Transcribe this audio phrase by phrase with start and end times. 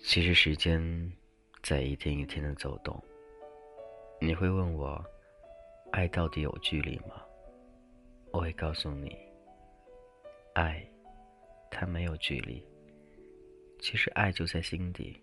[0.00, 0.80] 其实时间
[1.62, 3.00] 在一天一天的走动，
[4.20, 5.04] 你会问我
[5.92, 7.22] 爱到底有距离吗？
[8.32, 9.14] 我会告诉你，
[10.54, 10.82] 爱
[11.70, 12.66] 它没有距离。
[13.80, 15.22] 其实爱就在心底，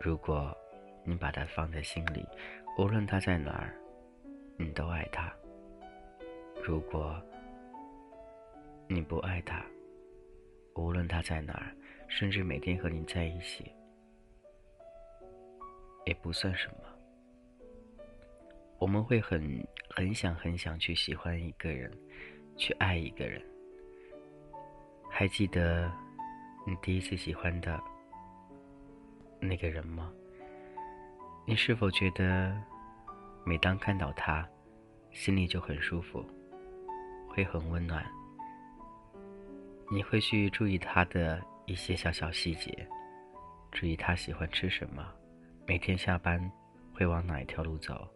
[0.00, 0.56] 如果
[1.04, 2.26] 你把它放在心里。
[2.76, 3.72] 无论他在哪儿，
[4.56, 5.32] 你都爱他。
[6.62, 7.22] 如果
[8.88, 9.64] 你不爱他，
[10.74, 11.72] 无论他在哪儿，
[12.08, 13.70] 甚至每天和你在一起，
[16.04, 16.76] 也不算什么。
[18.78, 21.90] 我们会很很想很想去喜欢一个人，
[22.56, 23.40] 去爱一个人。
[25.08, 25.88] 还记得
[26.66, 27.80] 你第一次喜欢的
[29.40, 30.12] 那个人吗？
[31.46, 32.56] 你是否觉得
[33.44, 34.48] 每当看到他，
[35.10, 36.24] 心里就很舒服，
[37.28, 38.02] 会很温暖？
[39.92, 42.88] 你会去注意他的一些小小细节，
[43.70, 45.06] 注意他喜欢吃什么，
[45.66, 46.50] 每天下班
[46.94, 48.08] 会往哪一条路走。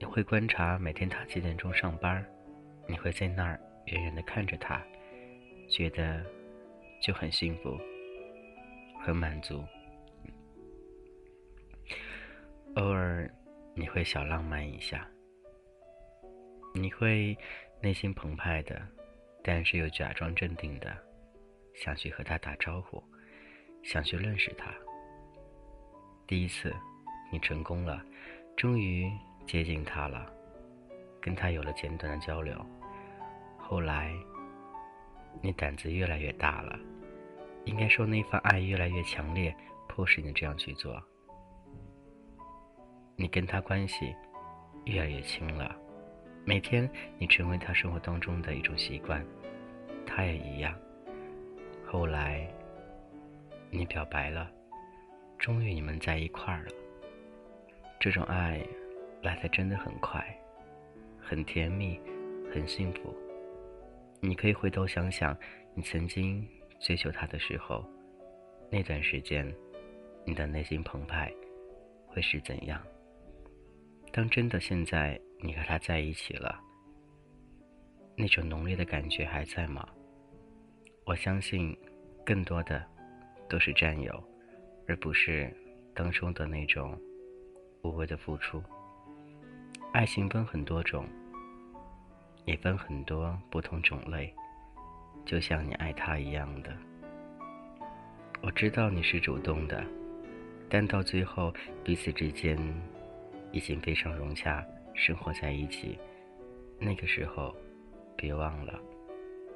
[0.00, 2.26] 你会观察每天他几点钟上班，
[2.88, 4.82] 你会在那儿远远的看着他，
[5.70, 6.20] 觉得
[7.00, 7.78] 就很幸福，
[9.00, 9.64] 很满足。
[12.76, 13.30] 偶尔
[13.74, 15.08] 你会小浪漫一下，
[16.74, 17.36] 你会
[17.80, 18.80] 内心澎湃的。
[19.46, 20.96] 但是又假装镇定的，
[21.74, 23.00] 想去和他打招呼，
[23.82, 24.72] 想去认识他。
[26.26, 26.74] 第一次，
[27.30, 28.02] 你成功了，
[28.56, 29.08] 终于
[29.46, 30.26] 接近他了，
[31.20, 32.58] 跟他有了简短的交流。
[33.58, 34.12] 后来，
[35.42, 36.76] 你胆子越来越大了，
[37.66, 39.54] 应该说那份爱越来越强烈，
[39.86, 41.00] 迫使你这样去做。
[43.16, 44.14] 你跟他关系
[44.84, 45.74] 越来越亲了。
[46.44, 49.24] 每天，你成为他生活当中的一种习惯，
[50.04, 50.74] 他也一样。
[51.86, 52.46] 后来，
[53.70, 54.50] 你表白了，
[55.38, 56.70] 终于你们在一块儿了。
[58.00, 58.60] 这种爱
[59.22, 60.22] 来的真的很快，
[61.18, 61.98] 很甜蜜，
[62.52, 63.14] 很幸福。
[64.20, 65.36] 你可以回头想想，
[65.72, 66.46] 你曾经
[66.80, 67.84] 追求他的时候，
[68.70, 69.50] 那段时间，
[70.26, 71.32] 你的内心澎湃
[72.06, 72.82] 会是怎样？
[74.14, 75.20] 当真的现在。
[75.40, 76.58] 你和他在一起了，
[78.16, 79.86] 那种浓烈的感觉还在吗？
[81.04, 81.76] 我相信，
[82.24, 82.82] 更多的
[83.46, 84.24] 都是占有，
[84.88, 85.54] 而不是
[85.92, 86.98] 当初的那种
[87.82, 88.62] 无谓的付出。
[89.92, 91.06] 爱情分很多种，
[92.46, 94.34] 也分很多不同种类，
[95.26, 96.74] 就像你爱他一样的。
[98.40, 99.84] 我知道你是主动的，
[100.70, 101.52] 但到最后
[101.84, 102.56] 彼此之间
[103.54, 104.62] 已经非常融洽。
[104.96, 105.98] 生活在一起，
[106.78, 107.52] 那个时候，
[108.16, 108.80] 别忘了，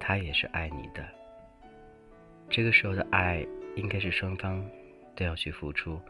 [0.00, 1.06] 他也是爱你的。
[2.48, 4.66] 这个时候的爱，应该是双方
[5.14, 6.00] 都要去付出，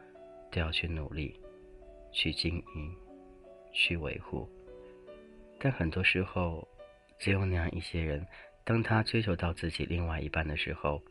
[0.52, 1.34] 都要去努力，
[2.12, 2.94] 去经营，
[3.72, 4.48] 去维护。
[5.58, 6.66] 但很多时候，
[7.18, 8.24] 只有那样一些人，
[8.62, 11.02] 当他追求到自己另外一半的时候，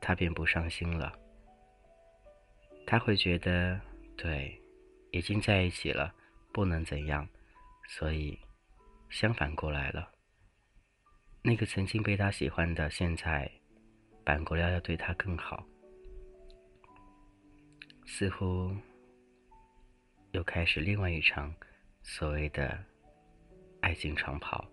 [0.00, 1.16] 他便不上心了。
[2.84, 3.80] 他会觉得，
[4.16, 4.60] 对。
[5.10, 6.14] 已经在一起了，
[6.52, 7.28] 不能怎样，
[7.88, 8.38] 所以
[9.08, 10.10] 相反过来了。
[11.42, 13.50] 那个曾经被他喜欢的，现在
[14.24, 15.64] 反过来要对他更好，
[18.06, 18.76] 似乎
[20.32, 21.54] 又开始另外一场
[22.02, 22.78] 所谓的
[23.80, 24.68] 爱情长跑。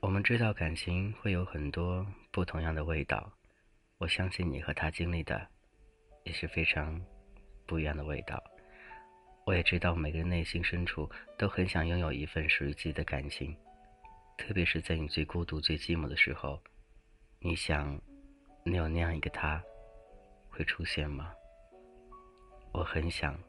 [0.00, 3.30] 我们知道感情会有很多不同样的味道，
[3.98, 5.46] 我相信你和他经历的
[6.24, 6.98] 也是非常。
[7.72, 8.38] 不一样的味道。
[9.46, 13.56] 我也知道，每个人内心深处都很想拥有一份属于自己的感情，
[14.36, 16.62] 特别是在你最孤独、最寂寞的时候，
[17.40, 17.98] 你想，
[18.62, 19.64] 你有那样一个他，
[20.50, 21.32] 会出现吗？
[22.74, 23.40] 我很想，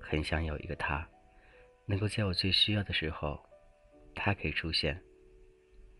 [0.00, 1.06] 很想有一个他，
[1.84, 3.38] 能够在我最需要的时候，
[4.14, 4.98] 他可以出现。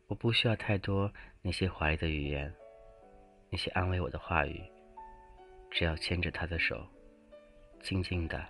[0.07, 1.13] 我不需要太多
[1.43, 2.51] 那些华丽的语言，
[3.51, 4.59] 那些安慰我的话语，
[5.71, 6.89] 只要牵着他的手。
[7.83, 8.45] 静静的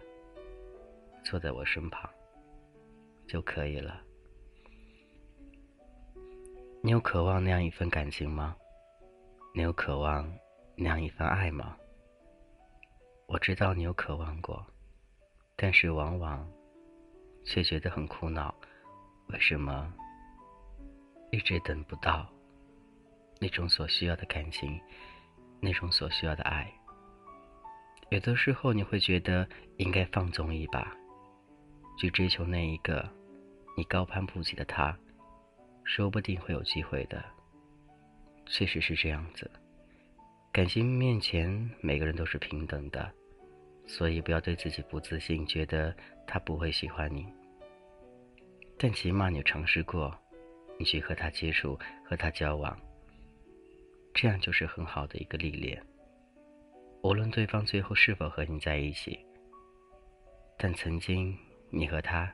[1.25, 2.09] 坐在我身旁
[3.27, 4.01] 就可以了。
[6.83, 8.57] 你有渴望那样一份感情吗？
[9.55, 10.31] 你有渴望
[10.77, 11.77] 那样一份爱吗？
[13.27, 14.67] 我知道你有渴望过，
[15.57, 16.47] 但是往往
[17.45, 18.55] 却觉得很苦恼。
[19.29, 19.91] 为什么
[21.31, 22.29] 一直等不到
[23.41, 24.79] 那种所需要的感情，
[25.61, 26.71] 那种所需要的爱？
[28.13, 29.49] 有的时候你会觉得
[29.79, 30.95] 应该放纵一把，
[31.99, 33.09] 去追求那一个
[33.75, 34.95] 你高攀不起的他，
[35.83, 37.25] 说不定会有机会的。
[38.45, 39.51] 确实是这样子。
[40.53, 43.11] 感情面前，每个人都是平等的，
[43.87, 47.27] 所以不要对自己不自信，觉得他不会喜欢你。
[48.77, 50.15] 但起码你尝试过，
[50.79, 52.79] 你去和他接触，和他交往，
[54.13, 55.83] 这样就是很好的一个历练。
[57.03, 59.19] 无论对方最后是否和你在一起，
[60.57, 61.37] 但曾经
[61.71, 62.33] 你和他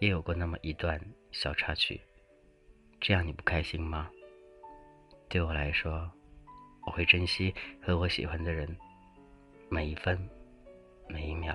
[0.00, 1.00] 也有过那么一段
[1.32, 2.00] 小插曲，
[3.00, 4.10] 这样你不开心吗？
[5.28, 6.10] 对我来说。
[6.86, 8.66] 我会珍惜和我喜欢的人
[9.68, 10.18] 每一分
[11.06, 11.54] 每一秒，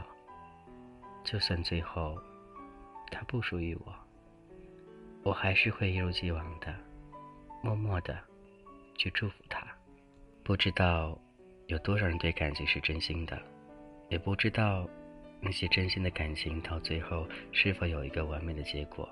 [1.23, 2.21] 就算最后
[3.09, 3.95] 他不属于我，
[5.23, 6.71] 我还是会一如既往的
[7.63, 8.15] 默默的
[8.95, 9.65] 去祝福他。
[10.43, 11.19] 不知道
[11.73, 13.41] 有多少人对感情是真心的，
[14.07, 14.87] 也不知道
[15.41, 19.09] 那些真心的感情到最后是否有一个完美的结果，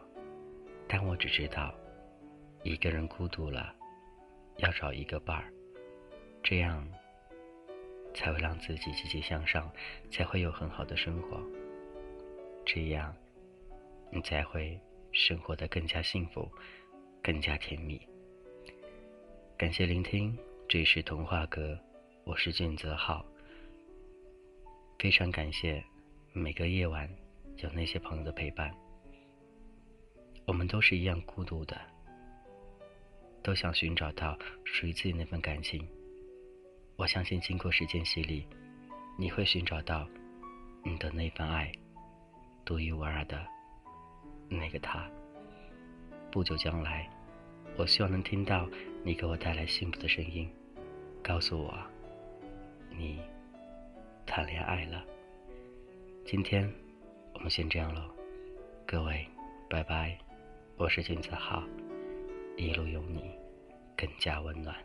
[0.88, 1.74] 但我只知道，
[2.62, 3.74] 一个人孤独了，
[4.58, 5.52] 要找一个伴儿。
[6.44, 6.88] 这样
[8.14, 9.68] 才会让自己积极向上，
[10.12, 11.42] 才会有很好的生活。
[12.64, 13.12] 这样，
[14.12, 14.80] 你才会
[15.12, 16.48] 生活的更加幸福，
[17.24, 18.00] 更加甜蜜。
[19.58, 20.38] 感谢聆听，
[20.70, 21.76] 这里是童话阁，
[22.24, 23.26] 我是俊泽浩。
[25.00, 25.84] 非常感谢
[26.34, 27.10] 每个夜晚
[27.58, 28.72] 有那些朋友的陪伴。
[30.46, 31.76] 我们都是一样孤独的，
[33.42, 35.86] 都想寻找到属于自己那份感情。
[36.96, 38.48] 我相信，经过时间洗礼，
[39.18, 40.08] 你会寻找到
[40.84, 41.72] 你的那份爱，
[42.64, 43.44] 独一无二的
[44.48, 45.10] 那个他。
[46.32, 47.10] 不久将来，
[47.78, 48.70] 我希望能听到
[49.04, 50.48] 你给我带来幸福的声音，
[51.24, 51.76] 告诉我
[52.98, 53.20] 你
[54.26, 55.04] 谈恋爱了。
[56.26, 56.72] 今天
[57.34, 58.02] 我们先这样喽，
[58.86, 59.28] 各位，
[59.70, 60.18] 拜拜。
[60.78, 61.64] 我是金子浩，
[62.58, 63.32] 一路有你，
[63.96, 64.76] 更加温暖。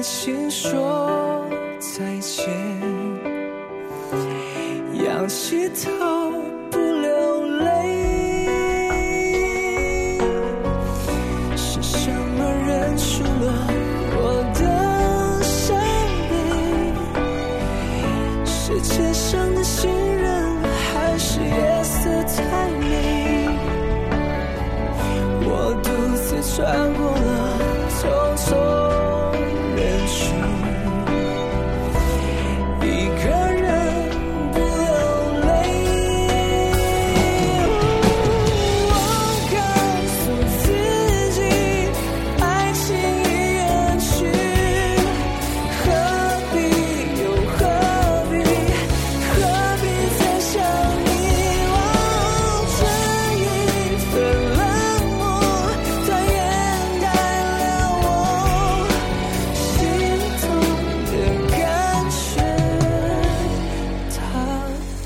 [0.00, 1.44] 爱情说
[1.78, 2.48] 再见，
[5.04, 5.90] 仰起头
[6.70, 7.68] 不流泪。
[11.54, 13.52] 是什么忍住了
[14.16, 14.62] 我的
[15.42, 15.76] 伤
[16.30, 16.32] 悲？
[18.46, 20.62] 是天上的行人。
[20.94, 22.40] 还是夜色太
[22.80, 23.50] 美，
[25.44, 26.26] 我独自
[26.56, 27.02] 穿过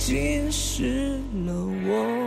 [0.04, 2.23] 浸湿了我。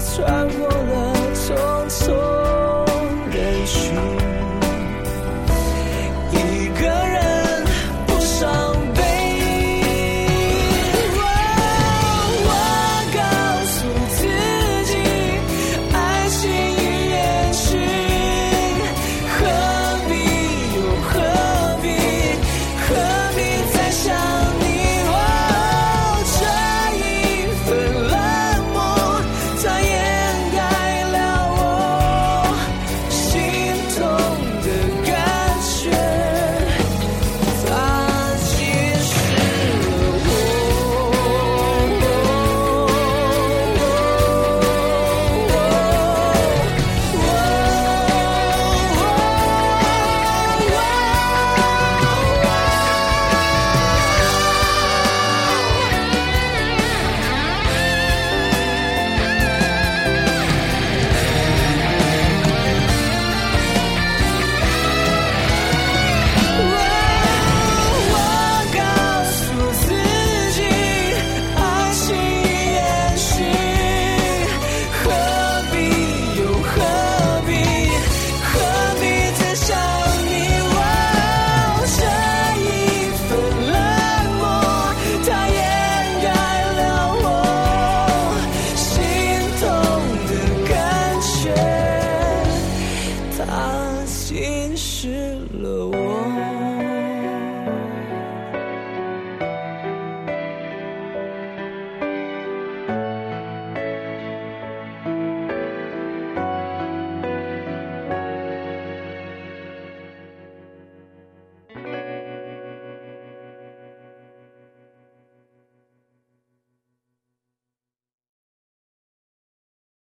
[0.00, 1.77] 穿过了。